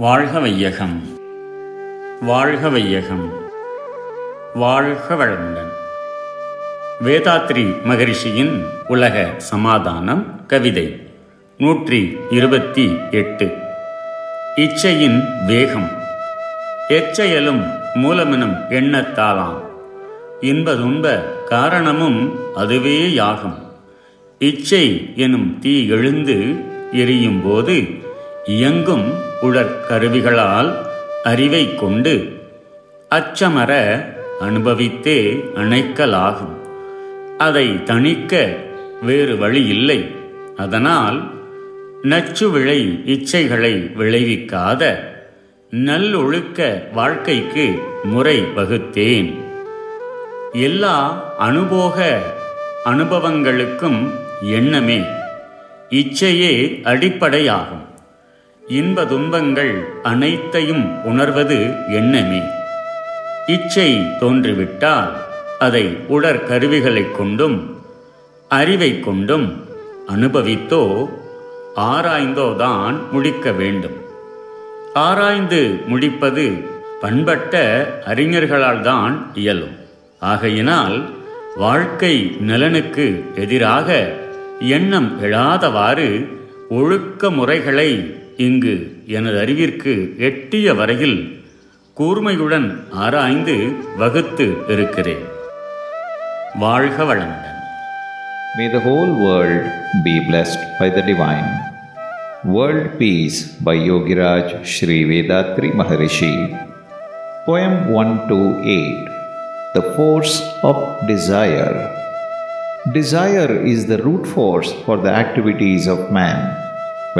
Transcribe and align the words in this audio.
வாழ்க 0.00 0.38
வையகம் 0.38 1.08
வாழ்க 2.20 2.68
வையகம் 2.68 3.32
வாழ்க 4.54 5.14
வளமுடன் 5.14 5.72
வேதாத்ரி 7.04 7.74
மகரிஷியின் 7.84 8.64
உலக 8.88 9.34
சமாதானம் 9.36 10.46
கவிதை 10.46 11.10
நூற்றி 11.58 12.16
இருபத்தி 12.30 12.96
எட்டு. 13.10 13.56
இச்சையின் 14.56 15.46
வேகம். 15.46 15.90
எச்செயலும் 16.88 17.70
மூலமெனும் 17.94 18.56
எண்ணத்தாலாம். 18.70 19.60
இன்பதுன்ப 20.40 21.20
காரணமும் 21.44 22.38
அதுவேயாகும். 22.56 23.58
இச்சை 24.38 25.12
எனும் 25.16 25.58
தீ 25.58 25.88
எழுந்து 25.88 26.54
எரியும் 26.92 27.42
போது 27.42 27.84
இயங்கும் 28.44 29.28
உடற்கருவிகளால் 29.42 30.74
அறிவை 31.24 31.74
கொண்டு 31.74 32.40
அச்சமர 33.10 34.02
அனுபவித்தே 34.40 35.44
அணைக்கலாகும். 35.54 36.56
அதை 37.38 37.68
தணிக்க 37.68 38.56
வேறு 39.02 39.36
வழி 39.36 39.66
இல்லை. 39.66 40.10
அதனால் 40.56 41.30
நச்சு 42.02 42.50
விளை 42.50 43.02
இச்சைகளை 43.06 43.92
விளைவிக்காத 43.96 44.82
நல்லொழுக்க 45.70 46.82
வாழ்க்கைக்கு 46.92 47.82
முறை 48.02 48.40
வகுத்தேன். 48.56 49.34
எல்லா 50.52 51.24
அனுபோக 51.38 52.18
அனுபவங்களுக்கும் 52.84 54.10
எண்ணமே 54.42 55.00
இச்சையே 55.90 56.80
அடிப்படையாகும். 56.82 57.88
இன்ப 58.70 59.04
துன்பங்கள் 59.04 59.88
அனைத்தையும் 60.02 61.04
உணர்வது 61.04 61.72
எண்ணமே 61.88 62.42
இச்சை 63.46 63.94
தோன்றிவிட்டால் 64.20 65.10
அதை 65.58 65.98
உடற்கருவிகளைக் 66.08 67.10
கொண்டும் 67.10 67.76
அறிவை 68.48 69.00
கொண்டும் 69.00 69.64
அனுபவித்தோ 70.08 71.08
ஆராய்ந்தோதான் 71.76 73.10
முடிக்க 73.10 73.52
வேண்டும். 73.52 73.96
ஆராய்ந்து 74.94 75.80
முடிப்பது 75.86 76.52
பண்பட்ட 77.00 77.86
அறிஞர்களால் 78.06 78.80
தான் 78.80 79.30
இயலும். 79.34 79.76
ஆகையினால் 80.18 81.08
வாழ்க்கை 81.56 82.36
நலனுக்கு 82.40 83.24
எதிராக 83.34 84.12
எண்ணம் 84.60 85.22
எழாதவாறு 85.22 86.28
ஒழுக்க 86.68 87.30
முறைகளை 87.30 88.14
இங்கு 88.46 88.74
எனது 89.16 89.36
அறிவிற்கு 89.40 89.92
எட்டிய 90.28 90.74
வரையில் 90.74 91.18
கூர்மையுடன் 91.96 92.68
ஆராய்ந்து 93.04 93.56
வகுத்து 93.96 94.46
இருக்கிறேன் 94.76 95.24
வாழ்க 96.64 97.04
வளமுடன் 97.04 97.46
May 98.58 98.68
the 98.68 98.80
whole 98.80 99.10
world 99.24 99.64
be 100.04 100.14
blessed 100.28 100.62
by 100.78 100.88
the 100.90 101.02
Divine. 101.02 101.50
World 102.46 102.98
Peace 102.98 103.36
by 103.66 103.74
Yogiraj 103.88 104.46
Sri 104.66 105.04
Vedatri 105.04 105.70
Maharishi. 105.72 106.32
Poem 107.46 107.74
128 107.92 109.06
The 109.74 109.84
Force 109.96 110.34
of 110.62 110.78
Desire. 111.06 111.76
Desire 112.92 113.52
is 113.64 113.86
the 113.86 113.98
root 113.98 114.26
force 114.26 114.72
for 114.84 114.96
the 114.96 115.12
activities 115.14 115.86
of 115.86 116.10
man. 116.10 116.40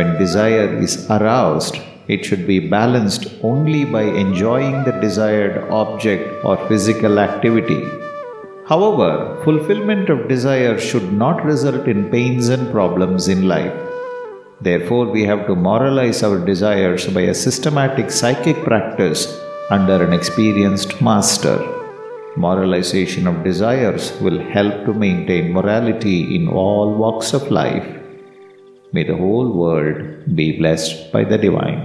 When 0.00 0.16
desire 0.16 0.78
is 0.84 0.92
aroused, 1.10 1.76
it 2.08 2.24
should 2.24 2.46
be 2.46 2.58
balanced 2.74 3.24
only 3.42 3.84
by 3.84 4.04
enjoying 4.04 4.76
the 4.84 4.94
desired 5.02 5.56
object 5.70 6.42
or 6.42 6.56
physical 6.68 7.18
activity. 7.18 7.82
However, 8.66 9.10
fulfillment 9.44 10.08
of 10.08 10.26
desire 10.26 10.78
should 10.78 11.12
not 11.12 11.44
result 11.44 11.86
in 11.86 12.08
pains 12.08 12.48
and 12.48 12.72
problems 12.72 13.28
in 13.28 13.46
life. 13.46 13.76
Therefore, 14.62 15.04
we 15.10 15.24
have 15.24 15.46
to 15.48 15.54
moralize 15.54 16.22
our 16.22 16.42
desires 16.52 17.06
by 17.18 17.24
a 17.32 17.34
systematic 17.34 18.10
psychic 18.10 18.56
practice 18.70 19.22
under 19.68 20.02
an 20.02 20.14
experienced 20.14 21.02
master. 21.02 21.58
Moralization 22.38 23.26
of 23.26 23.44
desires 23.44 24.12
will 24.22 24.40
help 24.56 24.86
to 24.86 24.94
maintain 24.94 25.52
morality 25.52 26.18
in 26.36 26.48
all 26.48 26.94
walks 26.94 27.34
of 27.34 27.50
life. 27.50 27.99
May 28.92 29.04
the 29.04 29.16
whole 29.16 29.50
world 29.52 29.98
be 30.34 30.58
blessed 30.58 31.12
by 31.12 31.22
the 31.24 31.38
divine. 31.38 31.80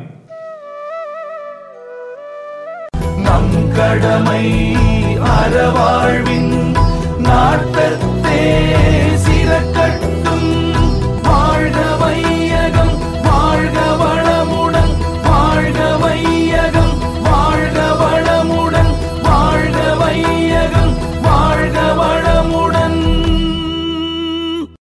நம் 3.26 3.54
கடமை 3.78 4.46
அறவாழ்வின் 5.36 6.52
நாட்டை 7.20 7.85